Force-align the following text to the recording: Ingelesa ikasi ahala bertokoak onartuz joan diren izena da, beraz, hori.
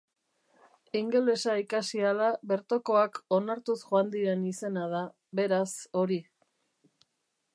Ingelesa 0.99 1.57
ikasi 1.63 1.99
ahala 2.05 2.29
bertokoak 2.51 3.21
onartuz 3.37 3.77
joan 3.83 4.11
diren 4.15 4.49
izena 4.55 4.89
da, 4.97 5.03
beraz, 5.41 5.69
hori. 6.01 6.21